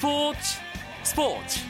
[0.00, 0.58] 스포츠
[1.02, 1.60] 스포츠.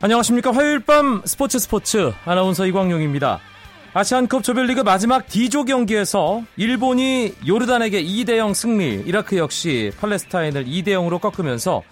[0.00, 0.50] 안녕하십니까.
[0.50, 2.12] 화요일 밤 스포츠 스포츠.
[2.24, 3.38] 아나운서 이광용입니다.
[3.94, 11.84] 아시안컵 조별리그 마지막 D조 경기에서 일본이 요르단에게 2대0 승리, 이라크 역시 팔레스타인을 2대0으로 꺾으면서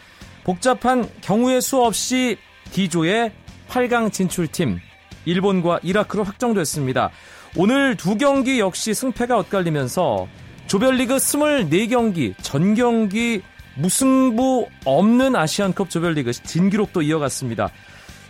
[0.42, 2.36] 복잡한 경우의 수 없이
[2.72, 3.43] D조의
[3.74, 4.78] 8강 진출팀
[5.24, 7.10] 일본과 이라크로 확정됐습니다.
[7.56, 10.28] 오늘 두 경기 역시 승패가 엇갈리면서
[10.68, 13.42] 조별리그 24경기 전 경기
[13.74, 17.70] 무승부 없는 아시안컵 조별리그 진기록도 이어갔습니다.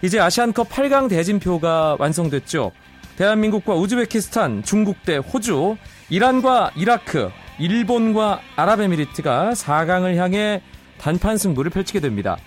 [0.00, 2.72] 이제 아시안컵 8강 대진표가 완성됐죠.
[3.16, 5.76] 대한민국과 우즈베키스탄, 중국 대 호주,
[6.08, 10.62] 이란과 이라크, 일본과 아랍에미리트가 4강을 향해
[10.98, 12.38] 단판 승부를 펼치게 됩니다.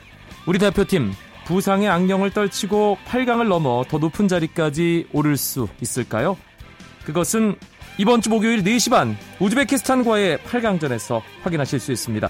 [0.47, 1.13] 우리 대표팀
[1.47, 6.37] 부상의 악령을 떨치고 8강을 넘어 더 높은 자리까지 오를 수 있을까요?
[7.05, 7.55] 그것은
[7.97, 12.29] 이번 주 목요일 4시 반 우즈베키스탄과의 8강전에서 확인하실 수 있습니다.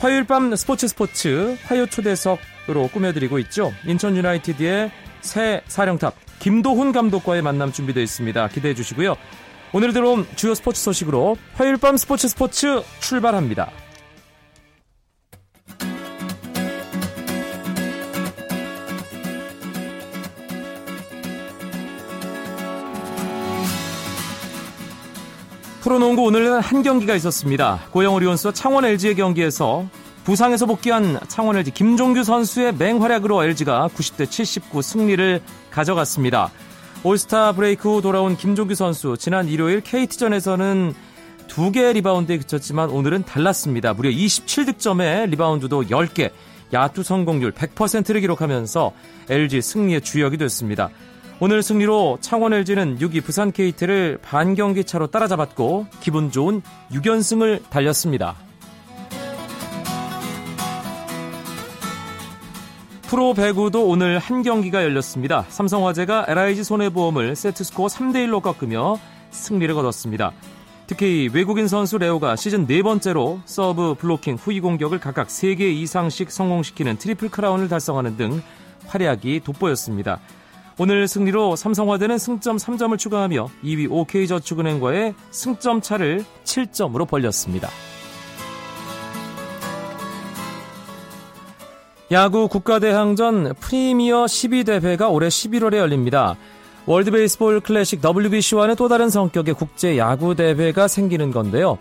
[0.00, 3.72] 화요일 밤 스포츠 스포츠 화요 초대석으로 꾸며드리고 있죠.
[3.86, 8.48] 인천 유나이티드의 새 사령탑 김도훈 감독과의 만남 준비되어 있습니다.
[8.48, 9.14] 기대해 주시고요.
[9.72, 13.70] 오늘 들어온 주요 스포츠 소식으로 화요일 밤 스포츠 스포츠 출발합니다.
[25.88, 27.80] 프로농구 오늘은 한 경기가 있었습니다.
[27.92, 29.88] 고영 오리온스와 창원 LG의 경기에서
[30.24, 36.50] 부상에서 복귀한 창원 LG 김종규 선수의 맹활약으로 LG가 90대 79 승리를 가져갔습니다.
[37.04, 40.92] 올스타 브레이크 후 돌아온 김종규 선수 지난 일요일 KT전에서는
[41.46, 43.94] 두 개의 리바운드에 그쳤지만 오늘은 달랐습니다.
[43.94, 46.32] 무려 27득점에 리바운드도 10개,
[46.74, 48.92] 야투 성공률 100%를 기록하면서
[49.30, 50.90] LG 승리의 주역이 됐습니다.
[51.40, 58.34] 오늘 승리로 창원 LG는 6위 부산 KT를 반경기 차로 따라잡았고 기분 좋은 6연승을 달렸습니다.
[63.02, 65.44] 프로 배구도 오늘 한 경기가 열렸습니다.
[65.48, 68.98] 삼성화재가 LIG 손해보험을 세트스코어 3대1로 꺾으며
[69.30, 70.32] 승리를 거뒀습니다.
[70.88, 76.96] 특히 외국인 선수 레오가 시즌 네 번째로 서브, 블로킹, 후위 공격을 각각 3개 이상씩 성공시키는
[76.98, 78.42] 트리플 크라운을 달성하는 등
[78.88, 80.18] 활약이 돋보였습니다.
[80.80, 87.68] 오늘 승리로 삼성화재는 승점 3점을 추가하며 2위 OK저축은행과의 승점 차를 7점으로 벌렸습니다.
[92.12, 96.36] 야구 국가대항전 프리미어 12대회가 올해 11월에 열립니다.
[96.86, 101.76] 월드베이스볼 클래식 WBC와는 또 다른 성격의 국제 야구 대회가 생기는 건데요.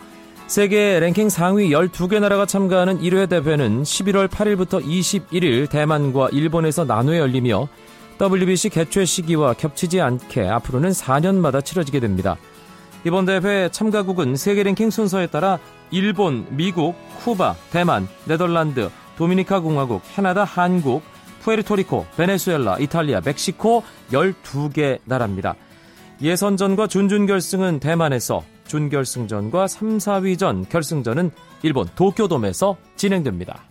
[0.47, 7.67] 세계 랭킹 상위 12개 나라가 참가하는 1회 대회는 11월 8일부터 21일 대만과 일본에서 나누어 열리며
[8.19, 12.37] WBC 개최 시기와 겹치지 않게 앞으로는 4년마다 치러지게 됩니다.
[13.05, 15.59] 이번 대회 참가국은 세계 랭킹 순서에 따라
[15.91, 21.03] 일본, 미국, 쿠바, 대만, 네덜란드, 도미니카 공화국, 캐나다, 한국,
[21.41, 25.55] 푸에르토리코, 베네수엘라, 이탈리아, 멕시코 12개 나라입니다.
[26.21, 31.31] 예선전과 준준결승은 대만에서, 준결승전과 3, 4위전 결승전은
[31.63, 33.63] 일본 도쿄돔에서 진행됩니다.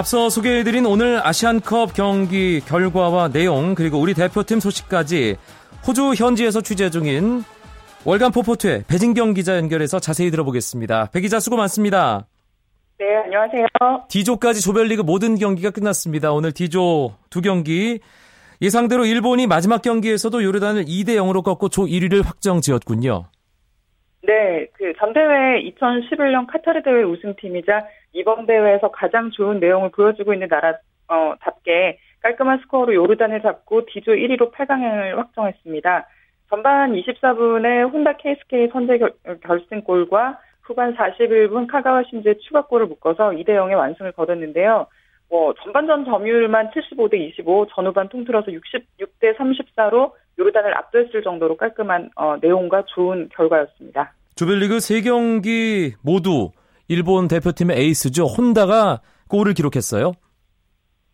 [0.00, 5.36] 앞서 소개해드린 오늘 아시안컵 경기 결과와 내용 그리고 우리 대표팀 소식까지
[5.86, 7.42] 호주 현지에서 취재 중인
[8.06, 11.10] 월간 포포트의 배진경 기자 연결해서 자세히 들어보겠습니다.
[11.12, 12.26] 배 기자 수고 많습니다.
[12.98, 13.66] 네, 안녕하세요.
[14.08, 16.32] D조까지 조별리그 모든 경기가 끝났습니다.
[16.32, 18.00] 오늘 D조 두 경기
[18.62, 23.26] 예상대로 일본이 마지막 경기에서도 요르단을 2대 0으로 꺾고 조 1위를 확정 지었군요.
[24.22, 31.98] 네, 그 전대회 2011년 카타르 대회 우승팀이자 이번 대회에서 가장 좋은 내용을 보여주고 있는 나라답게
[32.22, 36.08] 깔끔한 스코어로 요르단을 잡고 D조 1위로 8강행을 확정했습니다.
[36.48, 43.76] 전반 24분에 혼다 KSK 선제 결 승골과 후반 41분 카가와 신즈의 추가골을 묶어서 2대 0의
[43.76, 44.86] 완승을 거뒀는데요.
[45.28, 52.84] 뭐 전반전 점유율만 75대 25, 전후반 통틀어서 66대 34로 요르단을 압도했을 정도로 깔끔한 어, 내용과
[52.86, 54.12] 좋은 결과였습니다.
[54.34, 56.50] 조별리그 3경기 모두
[56.90, 58.24] 일본 대표팀의 에이스죠.
[58.24, 60.10] 혼다가 골을 기록했어요.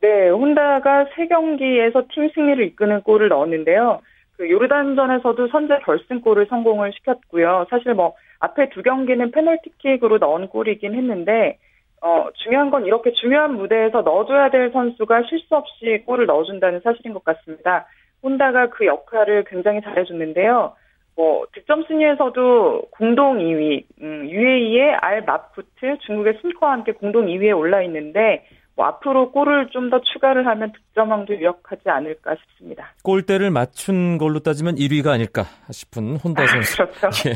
[0.00, 4.00] 네, 혼다가 3경기에서 팀 승리를 이끄는 골을 넣었는데요.
[4.38, 7.66] 그 요르단전에서도 선제 결승골을 성공을 시켰고요.
[7.68, 11.58] 사실 뭐 앞에 두 경기는 페널티킥으로 넣은 골이긴 했는데
[12.00, 17.22] 어, 중요한 건 이렇게 중요한 무대에서 넣어줘야 될 선수가 실수 없이 골을 넣어준다는 사실인 것
[17.22, 17.86] 같습니다.
[18.22, 20.74] 혼다가 그 역할을 굉장히 잘해줬는데요.
[21.16, 27.82] 뭐 득점 순위에서도 공동 2위, 음, UAE의 알 마푸트, 중국의 순커와 함께 공동 2위에 올라
[27.82, 28.44] 있는데
[28.76, 32.92] 뭐 앞으로 골을 좀 더 추가를 하면 득점왕도 유력하지 않을까 싶습니다.
[33.04, 36.82] 골대를 맞춘 걸로 따지면 1위가 아닐까 싶은 혼다 아, 선수.
[36.82, 37.08] 아, 그렇죠.
[37.30, 37.34] 예.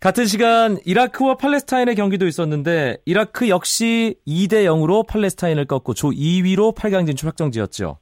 [0.00, 7.06] 같은 시간 이라크와 팔레스타인의 경기도 있었는데 이라크 역시 2대 0으로 팔레스타인을 꺾고 조 2위로 8강
[7.06, 7.98] 진출 확정지었죠.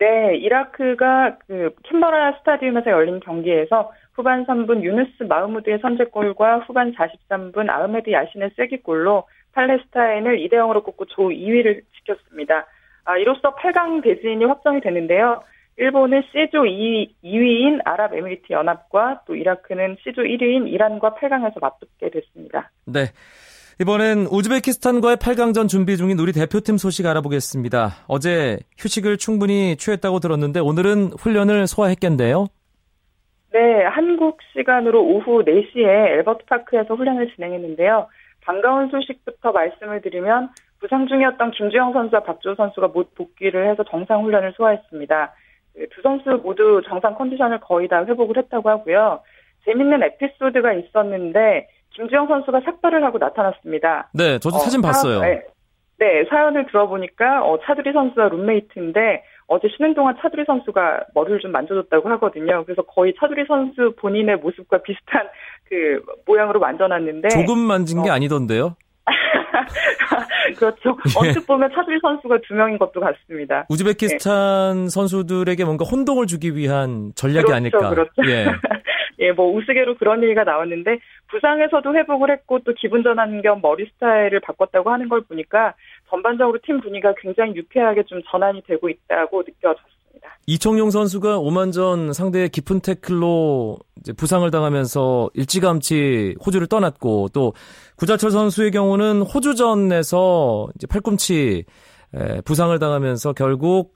[0.00, 8.12] 네, 이라크가 그 캔버라 스타디움에서 열린 경기에서 후반 3분 유누스 마흐무드의 선제골과 후반 43분 아흐메드
[8.12, 12.66] 야신의 쐐기골로 팔레스타인을 2대 0으로 꺾고 조 2위를 지켰습니다.
[13.04, 15.42] 아, 이로써 8강 대진이 확정이 되는데요.
[15.76, 22.70] 일본은 C조 2위, 2위인 아랍에미리트 연합과 또 이라크는 C조 1위인 이란과 8강에서 맞붙게 됐습니다.
[22.86, 23.06] 네.
[23.80, 28.04] 이번엔 우즈베키스탄과의 8강전 준비 중인 우리 대표팀 소식 알아보겠습니다.
[28.06, 32.46] 어제 휴식을 충분히 취했다고 들었는데 오늘은 훈련을 소화했겠는데요?
[33.54, 38.08] 네, 한국 시간으로 오후 4시에 엘버트 파크에서 훈련을 진행했는데요.
[38.44, 40.48] 반가운 소식부터 말씀을 드리면
[40.80, 45.32] 부상 중이었던 김주영 선수와 박주호 선수가 모두 복귀를 해서 정상 훈련을 소화했습니다.
[45.72, 49.20] 그두 선수 모두 정상 컨디션을 거의 다 회복을 했다고 하고요.
[49.64, 54.10] 재밌는 에피소드가 있었는데 김주영 선수가 삭발을 하고 나타났습니다.
[54.14, 55.20] 네, 저도 어, 사진 봤어요.
[55.20, 55.42] 사, 네,
[56.00, 62.08] 네, 사연을 들어보니까 어, 차두리 선수와 룸메이트인데 어제 쉬는 동안 차두리 선수가 머리를 좀 만져줬다고
[62.10, 62.64] 하거든요.
[62.64, 65.28] 그래서 거의 차두리 선수 본인의 모습과 비슷한
[65.68, 68.12] 그 모양으로 만져놨는데 조금 만진 게 어.
[68.14, 68.76] 아니던데요?
[70.56, 70.96] 그렇죠.
[71.24, 71.28] 예.
[71.28, 73.66] 언뜻 보면 차두리 선수가 두 명인 것도 같습니다.
[73.68, 74.88] 우즈베키스탄 네.
[74.88, 77.90] 선수들에게 뭔가 혼동을 주기 위한 전략이 그렇죠, 아닐까.
[77.90, 78.12] 그렇죠.
[78.26, 78.46] 예.
[79.20, 80.98] 예, 뭐 우스개로 그런 얘기가 나왔는데
[81.28, 85.74] 부상에서도 회복을 했고 또 기분 전환 겸 머리 스타일을 바꿨다고 하는 걸 보니까
[86.14, 90.38] 전반적으로 팀 분위기가 굉장히 유쾌하게 좀 전환이 되고 있다고 느껴졌습니다.
[90.46, 93.78] 이청용 선수가 오만전 상대의 깊은 태클로
[94.16, 97.52] 부상을 당하면서 일찌감치 호주를 떠났고 또
[97.96, 101.64] 구자철 선수의 경우는 호주전에서 팔꿈치
[102.44, 103.94] 부상을 당하면서 결국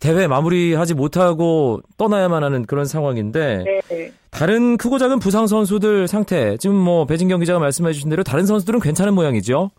[0.00, 4.12] 대회 마무리하지 못하고 떠나야만 하는 그런 상황인데 네.
[4.30, 8.80] 다른 크고 작은 부상 선수들 상태 지금 뭐 배진경 기자가 말씀해 주신 대로 다른 선수들은
[8.80, 9.70] 괜찮은 모양이죠.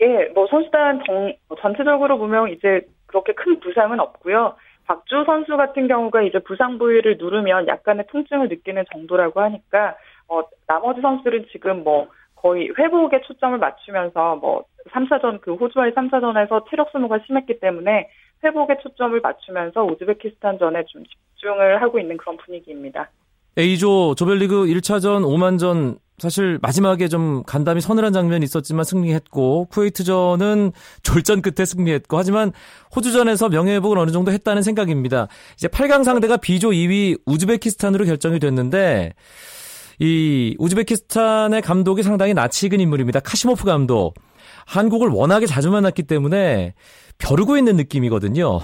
[0.00, 4.54] 예, 뭐 선수단 정, 전체적으로 보면 이제 그렇게 큰 부상은 없고요.
[4.86, 9.96] 박주 선수 같은 경우가 이제 부상 부위를 누르면 약간의 통증을 느끼는 정도라고 하니까
[10.28, 16.90] 어, 나머지 선수들은 지금 뭐 거의 회복에 초점을 맞추면서 뭐 3사전 그 호주와의 3사전에서 체력
[16.90, 18.08] 소모가 심했기 때문에
[18.44, 23.10] 회복에 초점을 맞추면서 우즈베키스탄전에 좀 집중을 하고 있는 그런 분위기입니다.
[23.58, 30.72] A조 조별리그 1차전 5만전 사실 마지막에 좀 간담이 서늘한 장면이 있었지만 승리했고 쿠웨이트전은
[31.02, 32.52] 졸전 끝에 승리했고 하지만
[32.94, 35.28] 호주전에서 명예회복을 어느 정도 했다는 생각입니다.
[35.54, 39.14] 이제 8강 상대가 B조 2위 우즈베키스탄으로 결정이 됐는데
[40.00, 43.20] 이 우즈베키스탄의 감독이 상당히 낯익은 인물입니다.
[43.20, 44.14] 카시모프 감독.
[44.66, 46.74] 한국을 워낙에 자주 만났기 때문에
[47.18, 48.60] 벼르고 있는 느낌이거든요.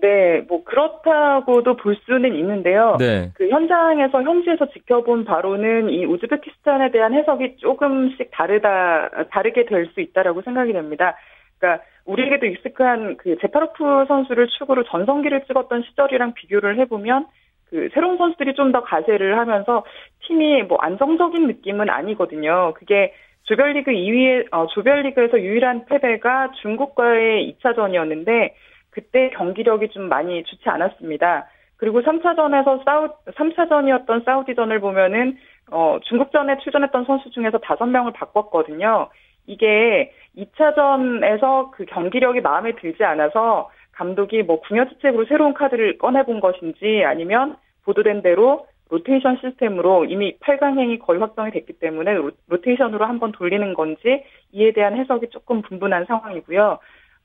[0.00, 2.96] 네, 뭐 그렇다고도 볼 수는 있는데요.
[2.98, 3.30] 네.
[3.34, 10.42] 그 현장에서 현지에서 지켜본 바로는 이 우즈베키스탄에 대한 해석이 조금씩 다르다 다르게 될 수 있다라고
[10.42, 11.16] 생각이 됩니다.
[11.58, 17.26] 그러니까 우리에게도 익숙한 그 제파로프 선수를 축으로 전성기를 찍었던 시절이랑 비교를 해보면
[17.70, 19.84] 그 새로운 선수들이 좀 더 가세를 하면서
[20.26, 22.74] 팀이 뭐 안정적인 느낌은 아니거든요.
[22.74, 23.12] 그게
[23.44, 28.52] 조별리그 2위, 어, 조별리그에서 유일한 패배가 중국과의 2차전이었는데
[28.90, 31.46] 그때 경기력이 좀 많이 좋지 않았습니다.
[31.76, 35.36] 그리고 3차전에서 사우 3차전이었던 사우디전을 보면은
[35.70, 39.08] 어, 중국전에 출전했던 선수 중에서 5명을 바꿨거든요.
[39.46, 47.56] 이게 2차전에서 그 경기력이 마음에 들지 않아서 감독이 뭐 궁여지책으로 새로운 카드를 꺼내본 것인지 아니면
[47.84, 52.30] 보도된 대로 로테이션 시스템으로 이미 8강행이 거의 확정이 됐기 때문에 로,
[52.62, 56.78] 테이션으로 한번 돌리는 건지 이에 대한 해석이 조금 분분한 상황이고요.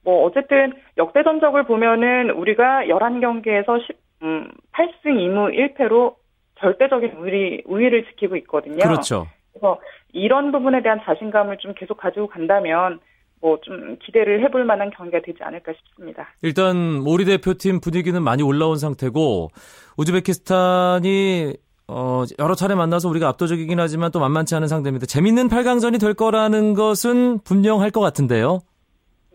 [0.04, 6.16] 뭐 어쨌든 역대 전적을 보면은 우리가 11경기에서 10, 음, 8승 2무 1패로
[6.60, 8.78] 절대적인 우위, 우위를 지키고 있거든요.
[8.78, 9.28] 그렇죠.
[9.52, 9.80] 그래서
[10.12, 13.00] 이런 부분에 대한 자신감을 좀 계속 가지고 간다면
[13.42, 16.28] 뭐 좀 기대를 해볼 만한 경기가 되지 않을까 싶습니다.
[16.42, 19.50] 일단 우리 대표팀 분위기는 많이 올라온 상태고
[19.98, 21.54] 우즈베키스탄이
[21.90, 25.06] 어, 여러 차례 만나서 우리가 압도적이긴 하지만 또 만만치 않은 상대입니다.
[25.06, 28.60] 재밌는 8강전이 될 거라는 것은 분명할 것 같은데요.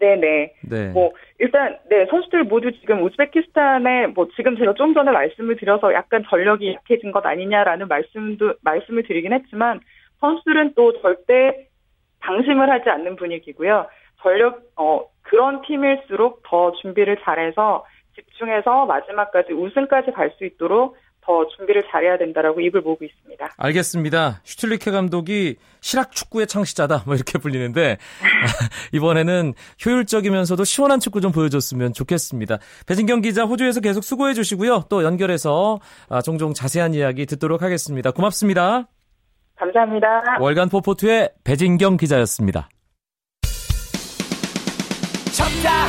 [0.00, 0.52] 네네.
[0.68, 0.88] 네.
[0.90, 6.24] 뭐 일단 네 선수들 모두 지금 우즈베키스탄에 뭐 지금 제가 좀 전에 말씀을 드려서 약간
[6.28, 9.80] 전력이 약해진 것 아니냐라는 말씀도 말씀을 드리긴 했지만
[10.20, 11.68] 선수들은 또 절대
[12.20, 13.86] 방심을 하지 않는 분위기고요.
[14.20, 20.96] 전력 어 그런 팀일수록 더 준비를 잘해서 집중해서 마지막까지 우승까지 갈 수 있도록
[21.28, 23.50] 더 준비를 잘해야 된다라고 입을 모으고 있습니다.
[23.58, 24.40] 알겠습니다.
[24.44, 27.98] 슈틸리케 감독이 실학 축구의 창시자다 뭐 이렇게 불리는데
[28.92, 29.52] 이번에는
[29.84, 32.56] 효율적이면서도 시원한 축구 좀 보여줬으면 좋겠습니다.
[32.86, 34.84] 배진경 기자 호주에서 계속 수고해 주시고요.
[34.88, 38.10] 또 연결해서 아, 종종 자세한 이야기 듣도록 하겠습니다.
[38.10, 38.88] 고맙습니다.
[39.56, 40.38] 감사합니다.
[40.40, 42.70] 월간 포포트의 배진경 기자였습니다.
[45.36, 45.87] 쳤다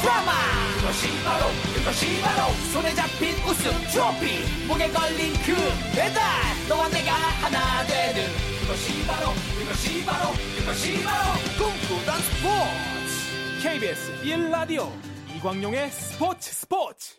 [0.00, 0.32] 드라마.
[0.80, 4.66] 그것이 바로 그것이 바로 손에 잡힌 우승 트로피.
[4.66, 5.54] 목에 걸린 그
[5.94, 6.22] 배달.
[6.68, 8.28] 너와 내가 하나 되는
[8.60, 13.62] 그것이 바로 그것이 바로 그것이 바로 꿈꾸던 스포츠.
[13.62, 14.90] KBS 1라디오
[15.36, 17.14] 이광용의 스포츠 스포츠.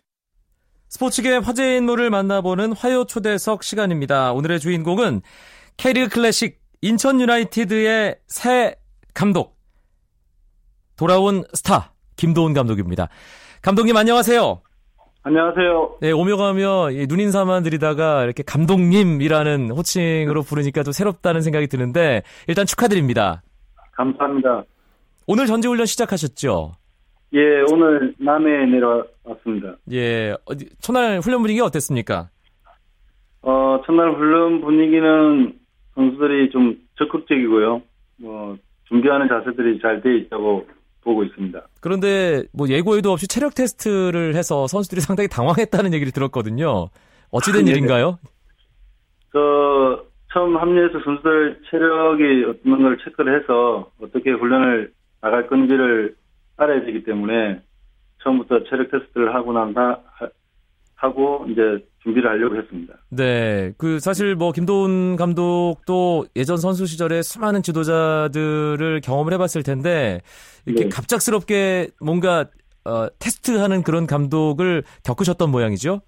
[0.90, 4.34] 스포츠계 화제 인물을 만나보는 화요 초대석 시간입니다.
[4.34, 5.22] 오늘의 주인공은
[5.78, 8.76] K리그 클래식 인천 유나이티드의 새
[9.14, 9.58] 감독
[10.98, 11.91] 돌아온 스타
[12.22, 13.10] 김도훈 감독입니다.
[13.64, 14.62] 감독님 안녕하세요.
[15.24, 15.98] 안녕하세요.
[16.02, 23.42] 네, 오며 가며 눈인사만 드리다가 이렇게 감독님이라는 호칭으로 부르니까 좀 새롭다는 생각이 드는데 일단 축하드립니다.
[23.94, 24.64] 감사합니다.
[25.26, 26.74] 오늘 전지훈련 시작하셨죠?
[27.34, 27.40] 예,
[27.72, 29.78] 오늘 남해에 내려왔습니다.
[29.92, 32.30] 예, 어디, 첫날 훈련 분위기가 어땠습니까?
[33.42, 35.54] 어, 첫날 훈련 분위기는
[35.96, 37.82] 선수들이 좀 적극적이고요.
[38.18, 38.58] 뭐,
[38.90, 40.68] 준비하는 자세들이 잘 돼 있다고
[41.04, 41.62] 보고 있습니다.
[41.82, 46.90] 그런데 뭐 예고에도 없이 체력 테스트를 해서 선수들이 상당히 당황했다는 얘기를 들었거든요.
[47.32, 48.20] 어찌된 네, 일인가요?
[49.32, 56.16] 저, 처음 합류해서 선수들 체력이 어떤 걸 체크를 해서 어떻게 훈련을 나갈 건지를
[56.58, 57.62] 알아야 되기 때문에
[58.24, 60.00] 처음부터 체력 테스트를 하고 난 다,
[60.96, 62.96] 하고 이제 준비를 하려고 했습니다.
[63.10, 70.22] 네, 그 사실 뭐 김도훈 감독도 예전 선수 시절에 수많은 지도자들을 경험을 해봤을 텐데
[70.66, 70.90] 이렇게 네.
[70.90, 72.46] 갑작스럽게 뭔가
[72.86, 76.02] 어, 테스트하는 그런 감독을 겪으셨던 모양이죠?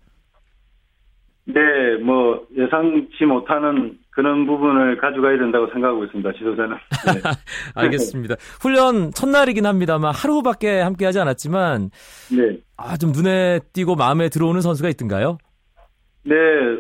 [1.45, 1.61] 네,
[2.03, 6.31] 뭐 예상치 못하는 그런 부분을 가져가야 된다고 생각하고 있습니다.
[6.33, 6.77] 지도자는.
[7.13, 7.21] 네.
[7.75, 8.35] 알겠습니다.
[8.61, 11.89] 훈련 첫날이긴 합니다만 하루밖에 함께하지 않았지만
[12.31, 12.57] 네.
[12.77, 15.37] 아, 좀 눈에 띄고 마음에 들어오는 선수가 있던가요?
[16.23, 16.35] 네,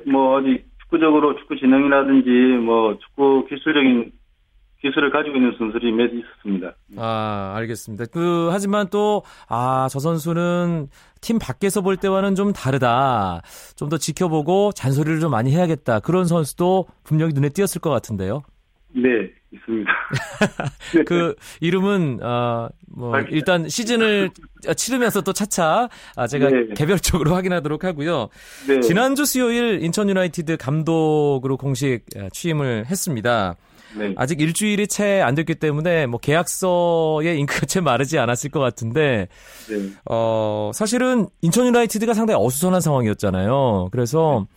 [0.09, 2.29] 뭐 어디 축구적으로 축구 지능이라든지
[2.63, 4.11] 뭐 축구 기술적인
[4.83, 6.73] 기술을 가지고 있는 선수들이 몇 있었습니다.
[6.97, 8.05] 아, 알겠습니다.
[8.11, 10.87] 그, 하지만 또, 아, 저 선수는
[11.21, 13.41] 팀 밖에서 볼 때와는 좀 다르다.
[13.77, 16.01] 좀 더 지켜보고 잔소리를 좀 많이 해야겠다.
[16.01, 18.41] 그런 선수도 분명히 눈에 띄었을 것 같은데요.
[18.93, 19.89] 네, 있습니다.
[21.07, 24.31] 그, 이름은, 아, 뭐, 일단 시즌을
[24.75, 26.67] 치르면서 또 차차, 아, 제가 네.
[26.75, 28.29] 개별적으로 확인하도록 하고요.
[28.67, 28.79] 네.
[28.81, 33.55] 지난주 수요일 인천 유나이티드 감독으로 공식 아, 취임을 했습니다.
[33.97, 34.13] 네.
[34.17, 39.27] 아직 일주일이 채 안 됐기 때문에 뭐 계약서에 잉크가 채 마르지 않았을 것 같은데
[39.69, 39.89] 네.
[40.09, 43.89] 어 사실은 인천 유나이티드가 상당히 어수선한 상황이었잖아요.
[43.91, 44.47] 그래서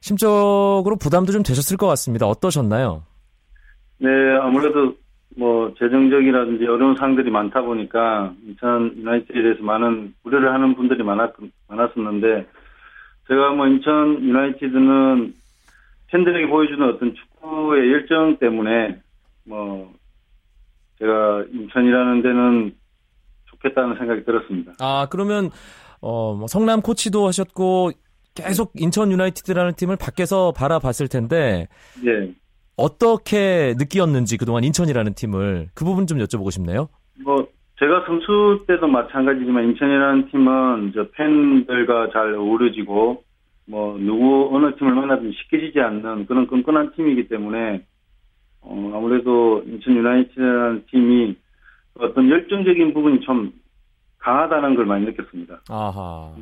[0.00, 2.26] 심적으로 부담도 좀 되셨을 것 같습니다.
[2.26, 3.04] 어떠셨나요?
[3.98, 4.08] 네,
[4.42, 4.94] 아무래도
[5.36, 11.32] 뭐 재정적이라든지 어려운 상황들이 많다 보니까 인천 유나이티드에 대해서 많은 우려를 하는 분들이 많았,
[11.68, 12.46] 많았었는데
[13.28, 15.34] 제가 뭐 인천 유나이티드는
[16.08, 19.00] 팬들에게 보여주는 어떤 축구의 열정 때문에
[19.44, 19.92] 뭐
[20.98, 22.74] 제가 인천이라는 데는
[23.46, 24.72] 좋겠다는 생각이 들었습니다.
[24.80, 25.50] 아 그러면
[26.00, 27.92] 어뭐 성남 코치도 하셨고
[28.34, 31.68] 계속 인천 유나이티드라는 팀을 밖에서 바라봤을 텐데
[32.04, 32.32] 예.
[32.76, 36.88] 어떻게 느끼었는지 그동안 인천이라는 팀을 그 부분 좀 여쭤보고 싶네요.
[37.24, 37.46] 뭐
[37.78, 43.24] 제가 선수 때도 마찬가지지만 인천이라는 팀은 저 팬들과 잘 어우러지고
[43.66, 47.84] 뭐 누구 어느 팀을 만나든 쉽게 지지 않는 그런 끈끈한 팀이기 때문에
[48.60, 51.36] 어 아무래도 인천 유나이티드라는 팀이
[51.98, 53.52] 어떤 열정적인 부분이 좀
[54.18, 55.62] 강하다는 걸 많이 느꼈습니다.
[55.68, 56.32] 아하.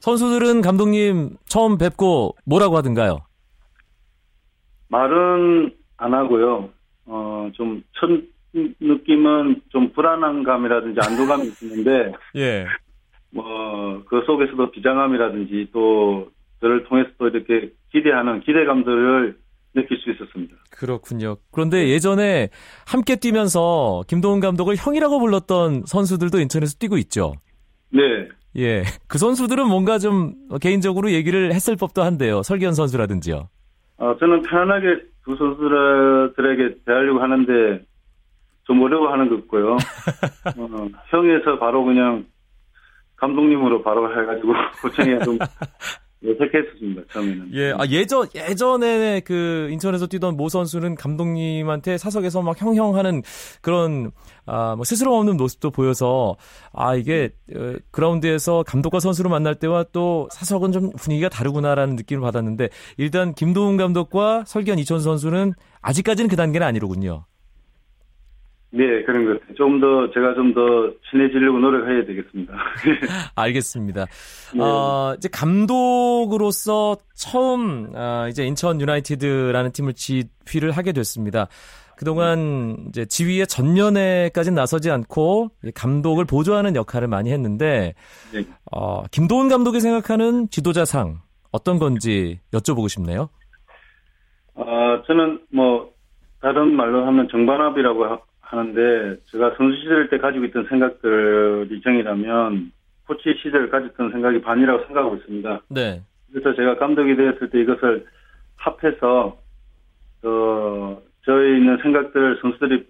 [0.00, 3.25] 선수들은 감독님 처음 뵙고 뭐라고 하던가요?
[4.88, 6.70] 말은 안 하고요.
[7.06, 8.08] 어 좀 첫
[8.80, 12.66] 느낌은 좀 불안한 감이라든지 안도감이 있는데 예.
[13.30, 16.28] 뭐 그 속에서도 비장함이라든지 또
[16.60, 19.36] 저를 통해서 또 이렇게 기대하는 기대감들을
[19.74, 20.54] 느낄 수 있었습니다.
[20.70, 21.36] 그렇군요.
[21.50, 22.48] 그런데 예전에
[22.86, 27.34] 함께 뛰면서 김도훈 감독을 형이라고 불렀던 선수들도 인천에서 뛰고 있죠.
[27.90, 28.84] 네, 예.
[29.06, 32.42] 그 선수들은 뭔가 좀 개인적으로 얘기를 했을 법도 한데요.
[32.42, 33.48] 설기현 선수라든지요.
[33.98, 37.84] 어, 저는 편안하게 두 선수들에게 대하려고 하는데
[38.64, 39.76] 좀 어려워하는 것 같고요.
[40.58, 42.26] 어, 형에서 바로 그냥
[43.16, 45.38] 감독님으로 바로 해가지고 고창이가 좀
[46.26, 47.50] 어색했었습니다 처음에는.
[47.54, 53.22] 예, 아, 예전, 예전에 그 인천에서 뛰던 모 선수는 감독님한테 사석에서 막 형형하는
[53.60, 54.10] 그런,
[54.46, 56.36] 아, 뭐 스스럼 없는 모습도 보여서,
[56.72, 62.68] 아, 이게, 어, 그라운드에서 감독과 선수를 만날 때와 또 사석은 좀 분위기가 다르구나라는 느낌을 받았는데,
[62.96, 67.24] 일단 김도훈 감독과 설기현 이천 선수는 아직까지는 그 단계는 아니로군요.
[68.76, 69.54] 네, 그런 것 같아요.
[69.56, 72.54] 좀 더, 제가 좀 더 친해지려고 노력해야 되겠습니다.
[73.34, 74.06] 알겠습니다.
[74.54, 74.60] 네.
[74.62, 81.48] 어, 이제 감독으로서 처음 어, 이제 인천 유나이티드라는 팀을 지휘를 하게 됐습니다.
[81.96, 87.94] 그동안 이제 지휘의 전면에까지는 나서지 않고 감독을 보조하는 역할을 많이 했는데
[88.32, 88.44] 네.
[88.70, 91.20] 어, 김도훈 감독이 생각하는 지도자상
[91.52, 93.30] 어떤 건지 여쭤보고 싶네요.
[94.54, 95.90] 아, 저는 뭐,
[96.40, 98.04] 다른 말로 하면 정반합이라고
[98.46, 102.72] 하- 하는데, 제가 선수 시절 때 가지고 있던 생각들이 정이라면,
[103.06, 105.62] 코치 시절 가졌던 생각이 반이라고 생각하고 있습니다.
[105.70, 106.02] 네.
[106.32, 108.04] 그래서 제가 감독이 되었을 때 이것을
[108.56, 109.38] 합해서,
[110.24, 112.86] 어, 저희 있는 생각들을 선수들이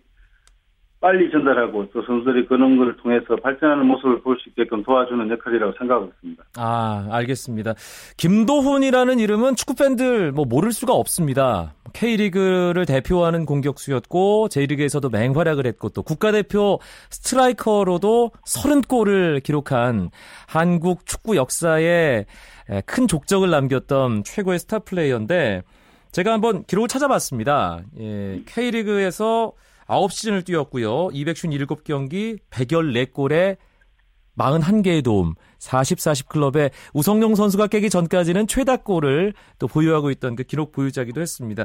[1.00, 6.06] 빨리 전달하고 또 선수들이 그런 걸 통해서 발전하는 모습을 볼 수 있게끔 도와주는 역할이라고 생각하고
[6.06, 6.44] 있습니다.
[6.56, 7.74] 아, 알겠습니다.
[8.16, 11.74] 김도훈이라는 이름은 축구 팬들 뭐 모를 수가 없습니다.
[11.92, 20.10] K리그를 대표하는 공격수였고 J리그에서도 맹활약을 했고 또 국가대표 스트라이커로도 30골을 기록한
[20.46, 22.24] 한국 축구 역사에
[22.68, 25.62] 에, 큰 족적을 남겼던 최고의 스타 플레이어인데
[26.10, 27.80] 제가 한번 기록을 찾아봤습니다.
[28.00, 29.52] 예, K리그에서
[29.88, 31.09] 9시즌을 뛰었고요.
[31.09, 33.57] 257경기 114골에
[34.37, 40.73] 41개의 도움, 40, 40 클럽의 우성용 선수가 깨기 전까지는 최다골을 또 보유하고 있던 그 기록
[40.73, 41.64] 보유자기도 했습니다.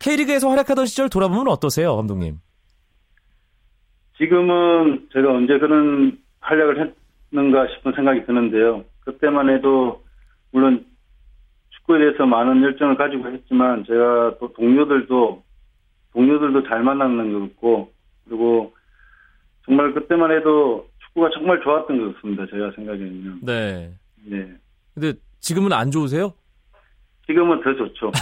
[0.00, 2.36] K리그에서 활약하던 시절 돌아보면 어떠세요, 감독님?
[4.18, 6.94] 지금은 제가 언제 그런 활약을
[7.32, 8.84] 했는가 싶은 생각이 드는데요.
[9.00, 10.04] 그때만 해도
[10.52, 10.84] 물론
[11.70, 15.42] 축구에 대해서 많은 열정을 가지고 했지만 제가 또 동료들도
[16.14, 17.92] 동료들도 잘 만났는 것 같고
[18.26, 18.72] 그리고
[19.64, 22.46] 정말 그때만 해도 축구가 정말 좋았던 것 같습니다.
[22.50, 23.38] 제가 생각에는요.
[23.42, 23.92] 네.
[24.24, 24.48] 네.
[24.94, 26.32] 근데 지금은 안 좋으세요?
[27.26, 28.12] 지금은 더 좋죠.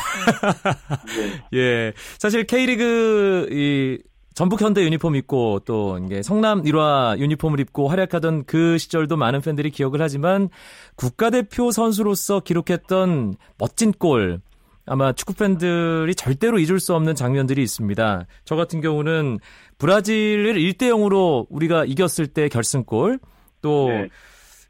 [1.50, 1.58] 네.
[1.58, 1.92] 예.
[2.18, 3.98] 사실 K리그 이
[4.34, 9.70] 전북 현대 유니폼 입고 또 이게 성남 일화 유니폼을 입고 활약하던 그 시절도 많은 팬들이
[9.70, 10.48] 기억을 하지만
[10.96, 14.40] 국가대표 선수로서 기록했던 멋진 골
[14.86, 18.26] 아마 축구 팬들이 절대로 잊을 수 없는 장면들이 있습니다.
[18.44, 19.38] 저 같은 경우는
[19.78, 23.18] 브라질을 1대 0으로 우리가 이겼을 때 결승골
[23.60, 24.08] 또 네.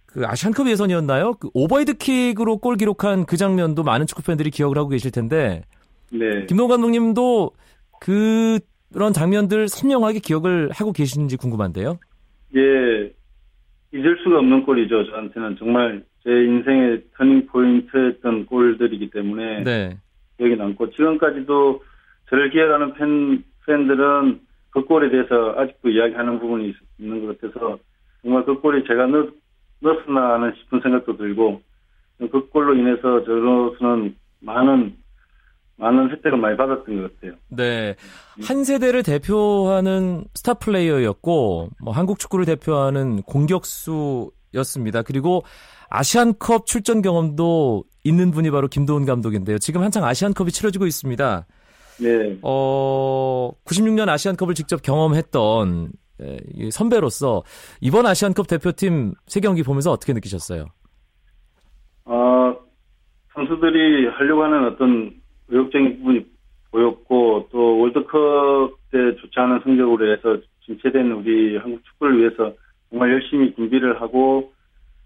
[0.07, 1.35] 그 아시안컵 예선이었나요?
[1.35, 5.63] 그 오버헤드 킥으로 골 기록한 그 장면도 많은 축구 팬들이 기억을 하고 계실 텐데
[6.11, 6.45] 네.
[6.47, 7.51] 김동 감독님도
[8.01, 8.59] 그
[8.93, 11.99] 그런 장면들 선명하게 기억을 하고 계신지 궁금한데요.
[12.55, 12.61] 예,
[13.95, 15.07] 잊을 수가 없는 골이죠.
[15.11, 19.97] 저한테는 정말 제 인생의 터닝 포인트였던 골들이기 때문에 네.
[20.43, 21.83] 기억이 남고 지금까지도
[22.29, 27.79] 저를 기억하는 팬 팬들은 그 골에 대해서 아직도 이야기하는 부분이 있- 있는 것 같아서
[28.23, 29.29] 정말 그 골이 제가 넣,
[29.81, 31.61] 넣었나 하는 싶은 생각도 들고
[32.19, 34.97] 그 골로 인해서 저로서는 많은
[35.77, 37.33] 많은 혜택을 많이 받았던 것 같아요.
[37.49, 37.97] 네.
[38.47, 45.03] 한 세대를 대표하는 스타 플레이어였고 뭐 한국 축구를 대표하는 공격수였습니다.
[45.03, 45.43] 그리고
[45.95, 49.59] 아시안컵 출전 경험도 있는 분이 바로 김도훈 감독인데요.
[49.59, 51.47] 지금 한창 아시안컵이 치러지고 있습니다.
[52.01, 57.43] 네, 어, 96년 아시안컵을 직접 경험했던 에, 이 선배로서
[57.83, 60.65] 이번 아시안컵 대표팀 세 경기 보면서 어떻게 느끼셨어요?
[62.07, 62.57] 어,
[63.35, 65.13] 선수들이 하려고 하는 어떤
[65.49, 66.27] 의욕적인 부분이
[66.71, 72.55] 보였고, 또 월드컵 때 좋지 않은 성적으로 해서 진체된 우리 한국 축구를 위해서
[72.89, 74.52] 정말 열심히 준비를 하고,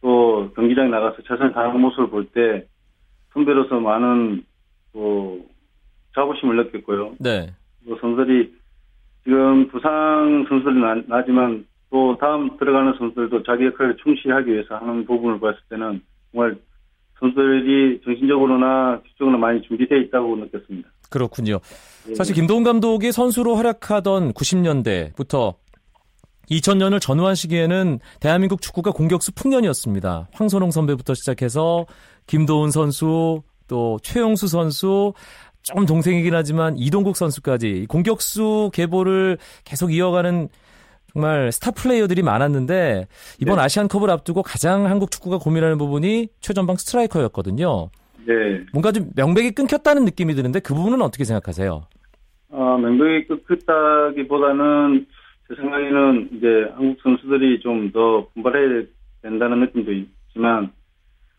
[0.07, 2.65] 또 경기장에 나가서 최선을 다하는 모습을 볼 때,
[3.33, 4.45] 선배로서 많은,
[4.93, 5.45] 또,
[6.15, 7.17] 자부심을 느꼈고요.
[7.19, 7.53] 네.
[7.85, 8.55] 또 선수들이
[9.25, 15.05] 지금 부상 선수들이 나, 나지만 또 다음 들어가는 선수들도 자기 역할을 충실히 하기 위해서 하는
[15.07, 16.57] 부분을 봤을 때는 정말
[17.19, 20.89] 선수들이 정신적으로나 기적으로 많이 준비되어 있다고 느꼈습니다.
[21.11, 21.59] 그렇군요.
[22.09, 22.15] 예.
[22.15, 25.55] 사실 김도훈 감독이 선수로 활약하던 90년대부터
[26.51, 30.29] 2000년을 전후한 시기에는 대한민국 축구가 공격수 풍년이었습니다.
[30.33, 31.87] 황선홍 선배부터 시작해서
[32.27, 35.13] 김도훈 선수, 또 최용수 선수,
[35.63, 40.49] 좀 동생이긴 하지만 이동국 선수까지 공격수 계보를 계속 이어가는
[41.13, 43.07] 정말 스타 플레이어들이 많았는데
[43.41, 43.63] 이번 네.
[43.63, 47.89] 아시안컵을 앞두고 가장 한국 축구가 고민하는 부분이 최전방 스트라이커였거든요.
[48.27, 48.35] 네.
[48.73, 51.83] 뭔가 좀 명백히 끊겼다는 느낌이 드는데 그 부분은 어떻게 생각하세요?
[52.51, 55.07] 어, 명백히 끝다기보다는
[55.49, 58.83] 제 생각에는 이제 한국 선수들이 좀 더 분발해야
[59.23, 60.73] 된다는 느낌도 있지만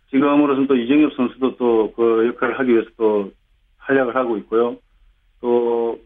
[0.09, 3.31] 지금으로서는 또 이정엽 선수도 또 그 역할을 하기 위해서 또
[3.77, 4.77] 활약을 하고 있고요.
[5.41, 5.99] 또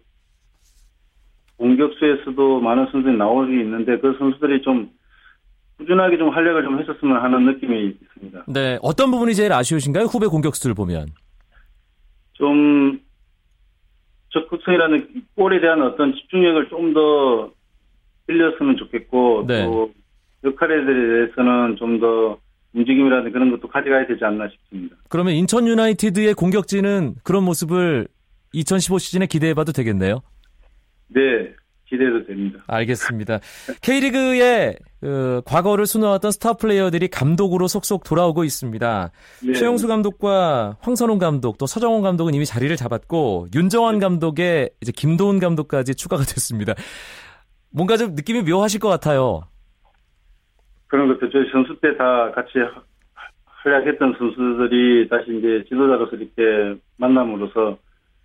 [1.57, 4.89] 공격수에서도 많은 선수들이 나오고 있는데 그 선수들이 좀
[5.77, 8.45] 꾸준하게 좀 활약을 좀 했었으면 하는 느낌이 있습니다.
[8.47, 10.05] 네, 어떤 부분이 제일 아쉬우신가요?
[10.05, 11.07] 후배 공격수들 보면.
[12.33, 12.99] 좀
[14.29, 17.51] 적극성이라는 골에 대한 어떤 집중력을 좀 더
[18.27, 19.65] 빌렸으면 좋겠고 네.
[19.65, 19.91] 또
[20.43, 22.37] 역할에 대해서는 좀 더
[22.73, 24.95] 움직임이라는 그런 것도 가져가야 되지 않나 싶습니다.
[25.09, 28.07] 그러면 인천 유나이티드의 공격진은 그런 모습을
[28.53, 30.21] 2015 시즌에 기대해봐도 되겠네요.
[31.09, 31.21] 네,
[31.85, 32.63] 기대도 됩니다.
[32.67, 33.39] 알겠습니다.
[33.81, 39.11] K리그의 그 과거를 수놓았던 스타 플레이어들이 감독으로 속속 돌아오고 있습니다.
[39.45, 39.53] 네.
[39.53, 45.95] 최영수 감독과 황선홍 감독 또 서정원 감독은 이미 자리를 잡았고 윤정환 감독의 이제 김도훈 감독까지
[45.95, 46.73] 추가가 됐습니다.
[47.71, 49.41] 뭔가 좀 느낌이 묘하실 것 같아요.
[50.87, 52.83] 그런 것도 저희 선수 때 다 같이 하-
[53.45, 57.77] 활약했던 선수들이 다시 이제 지도자로서 이렇게 만남으로써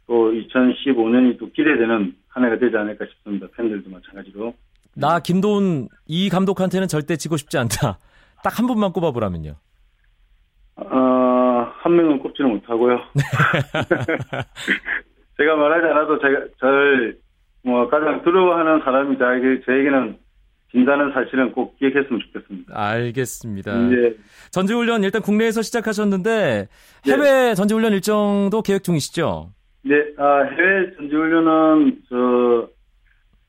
[0.06, 3.46] 또 2015년이 또 기대되는 한 해가 되지 않을까 싶습니다.
[3.56, 4.54] 팬들도 마찬가지로.
[4.94, 7.98] 나 김도훈 이 감독한테는 절대 지고 싶지 않다.
[8.42, 9.54] 딱 한 분만 꼽아보라면요.
[10.76, 12.98] 어, 한 명은 꼽지는 못하고요.
[15.36, 17.18] 제가 말하지 않아도 제가, 절,
[17.66, 20.16] 뭐, 가장 두려워하는 사람이 저에게, 저에게는
[20.70, 22.72] 진다는 사실은 꼭 기억했으면 좋겠습니다.
[22.72, 23.86] 알겠습니다.
[23.88, 24.16] 이제,
[24.52, 26.68] 전지훈련 일단 국내에서 시작하셨는데
[27.08, 29.50] 해외 전지훈련 일정도 계획 중이시죠?
[29.82, 32.68] 네, 아, 해외 전지훈련은, 저,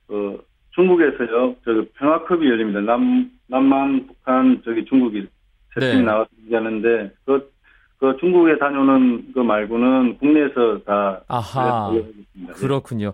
[0.09, 0.37] 어,
[0.71, 2.81] 중국에서요, 저, 평화컵이 열립니다.
[2.81, 5.27] 남, 남만, 북한, 저기 중국이
[5.79, 6.01] 세 네.
[6.01, 7.51] 나와서 하는데, 그,
[7.99, 11.21] 그 중국에 다녀오는 거 말고는 국내에서 다.
[11.27, 11.87] 아하.
[11.87, 12.53] 하겠습니다.
[12.53, 13.13] 그렇군요.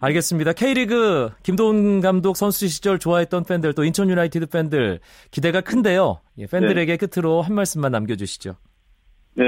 [0.00, 0.52] 알겠습니다.
[0.52, 4.98] K리그 김도훈 감독 선수 시절 좋아했던 팬들 또 인천 유나이티드 팬들
[5.30, 6.20] 기대가 큰데요.
[6.38, 8.56] 예, 팬들에게 끝으로 한 말씀만 남겨주시죠.
[9.36, 9.44] 네,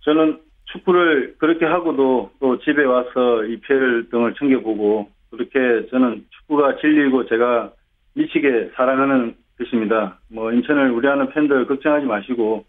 [0.00, 7.72] 저는 축구를 그렇게 하고도 또 집에 와서 이필 등을 챙겨보고 그렇게 저는 축구가 진리고 제가
[8.14, 10.18] 미치게 사랑하는 것입니다.
[10.28, 12.64] 뭐 인천을 우려하는 팬들 걱정하지 마시고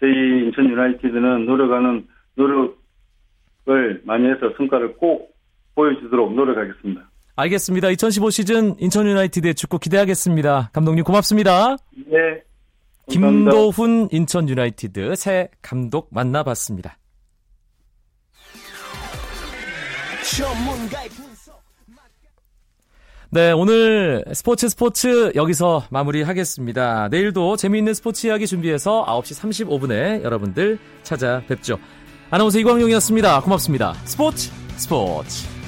[0.00, 0.10] 저희
[0.46, 5.34] 인천 유나이티드는 노력하는 노력을 많이 해서 성과를 꼭
[5.74, 7.08] 보여주도록 노력하겠습니다.
[7.36, 7.90] 알겠습니다.
[7.90, 10.70] 2015 시즌 인천 유나이티드의 축구 기대하겠습니다.
[10.72, 11.76] 감독님 고맙습니다.
[12.06, 12.42] 네.
[13.10, 13.50] 감사합니다.
[13.50, 16.98] 김도훈 인천 유나이티드 새 감독 만나봤습니다.
[20.36, 21.08] 전문가의
[23.34, 27.08] 네, 오늘 스포츠 스포츠 여기서 마무리하겠습니다.
[27.08, 31.78] 내일도 재미있는 스포츠 이야기 준비해서 9시 35분에 여러분들 찾아뵙죠.
[32.28, 33.40] 아나운서 이광용이었습니다.
[33.40, 33.94] 고맙습니다.
[34.04, 35.61] 스포츠 스포츠